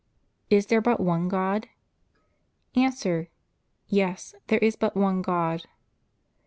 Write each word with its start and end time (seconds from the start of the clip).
Is 0.49 0.65
there 0.65 0.81
but 0.81 0.99
one 0.99 1.27
God? 1.27 1.67
A. 2.75 3.29
Yes; 3.87 4.33
there 4.47 4.57
is 4.57 4.75
but 4.75 4.95
one 4.97 5.21
God. 5.21 5.67